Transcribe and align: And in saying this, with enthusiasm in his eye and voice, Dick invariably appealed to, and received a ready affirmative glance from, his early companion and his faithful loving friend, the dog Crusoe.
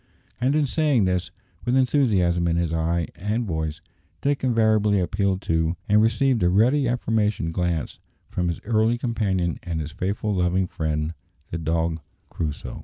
And 0.39 0.55
in 0.55 0.65
saying 0.65 1.05
this, 1.05 1.29
with 1.63 1.77
enthusiasm 1.77 2.47
in 2.47 2.55
his 2.55 2.73
eye 2.73 3.09
and 3.13 3.45
voice, 3.45 3.81
Dick 4.21 4.43
invariably 4.43 4.99
appealed 4.99 5.43
to, 5.43 5.75
and 5.87 6.01
received 6.01 6.41
a 6.41 6.49
ready 6.49 6.87
affirmative 6.87 7.53
glance 7.53 7.99
from, 8.27 8.47
his 8.47 8.59
early 8.63 8.97
companion 8.97 9.59
and 9.61 9.79
his 9.79 9.91
faithful 9.91 10.33
loving 10.33 10.65
friend, 10.65 11.13
the 11.51 11.59
dog 11.59 11.99
Crusoe. 12.31 12.79